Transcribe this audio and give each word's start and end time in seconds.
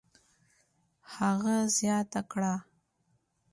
هغه 1.15 1.55
زیاته 1.77 2.21
کړه: 2.31 2.53